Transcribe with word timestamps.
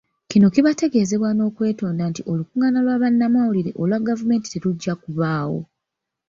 Kino 0.31 0.47
kibategeezebwa 0.53 1.29
n'okwetonda 1.33 2.03
nti 2.09 2.21
olukungaana 2.31 2.79
lwa 2.85 3.01
bannamawulire 3.01 3.71
olwa 3.81 3.97
gavumenti 4.07 4.47
terujja 4.53 4.93
kubaawo. 5.01 5.59